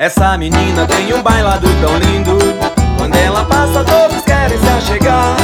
[0.00, 2.38] Essa menina tem um bailado tão lindo.
[2.96, 5.36] Quando ela passa todos querem se achegar.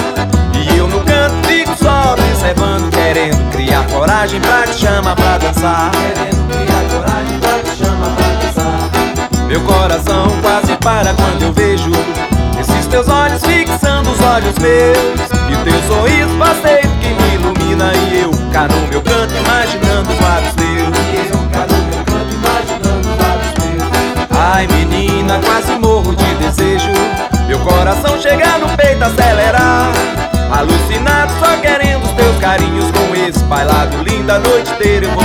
[0.55, 5.91] E eu no canto fico só observando Querendo criar coragem pra te chamar pra dançar.
[5.91, 9.49] Querendo criar coragem pra te chamar pra dançar.
[9.49, 11.91] Meu coração quase para quando eu vejo
[12.61, 15.35] Esses teus olhos fixando os olhos meus.
[15.51, 19.24] E teu sorriso passeio que me ilumina E eu cá no meu canto
[25.25, 26.93] menina, quase morro de desejo.
[27.49, 29.91] Meu coração chega no peito acelerar.
[30.53, 35.24] Alucinado, só querendo os teus carinhos Com esse bailado lindo a noite inteira eu vou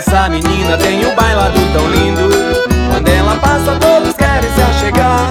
[0.00, 2.22] Essa menina tem um bailado tão lindo.
[2.90, 5.28] Quando ela passa todos querem se achegar.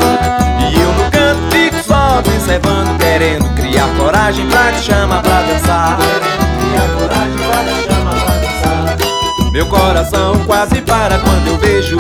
[0.60, 5.98] E eu no canto fico só observando Querendo criar coragem pra te chamar pra dançar.
[5.98, 11.98] Criar coragem te chamar dançar Meu coração quase para quando eu vejo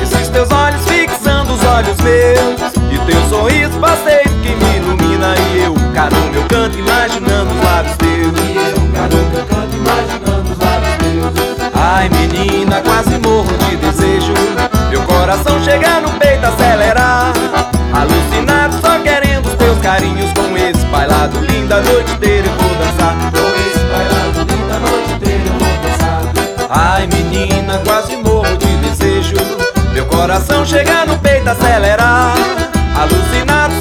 [0.00, 2.72] Esses teus olhos fixando os olhos meus.
[2.92, 4.15] E teu sorriso passeio
[21.76, 23.16] lindo a noite inteira eu vou dançar.
[23.30, 26.22] Com esse bailado lindo a noite inteira eu vou dançar.
[26.70, 29.36] Ai menina, quase morro de desejo.
[29.92, 32.34] Meu coração chega no peito acelerar.
[32.96, 33.74] Alucinado,